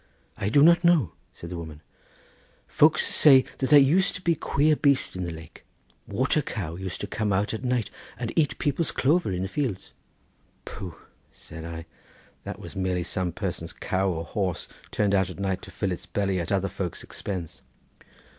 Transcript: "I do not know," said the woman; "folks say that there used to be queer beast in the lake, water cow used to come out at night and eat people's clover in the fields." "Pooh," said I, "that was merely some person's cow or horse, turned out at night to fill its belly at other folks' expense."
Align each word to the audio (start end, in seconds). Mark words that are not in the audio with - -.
"I 0.35 0.49
do 0.49 0.63
not 0.63 0.83
know," 0.83 1.13
said 1.31 1.51
the 1.51 1.57
woman; 1.59 1.83
"folks 2.67 3.05
say 3.05 3.45
that 3.59 3.69
there 3.69 3.77
used 3.77 4.15
to 4.15 4.21
be 4.23 4.33
queer 4.33 4.75
beast 4.75 5.15
in 5.15 5.25
the 5.25 5.31
lake, 5.31 5.63
water 6.07 6.41
cow 6.41 6.73
used 6.75 7.01
to 7.01 7.05
come 7.05 7.31
out 7.31 7.53
at 7.53 7.63
night 7.63 7.91
and 8.17 8.33
eat 8.35 8.57
people's 8.57 8.89
clover 8.89 9.31
in 9.31 9.43
the 9.43 9.47
fields." 9.47 9.93
"Pooh," 10.65 10.95
said 11.31 11.65
I, 11.65 11.85
"that 12.45 12.59
was 12.59 12.75
merely 12.75 13.03
some 13.03 13.31
person's 13.31 13.73
cow 13.73 14.09
or 14.09 14.25
horse, 14.25 14.67
turned 14.89 15.13
out 15.13 15.29
at 15.29 15.37
night 15.37 15.61
to 15.61 15.69
fill 15.71 15.91
its 15.91 16.07
belly 16.07 16.39
at 16.39 16.51
other 16.51 16.67
folks' 16.67 17.03
expense." 17.03 17.61